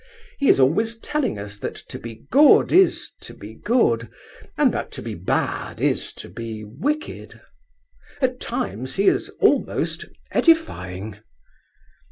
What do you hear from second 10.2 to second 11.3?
edifying.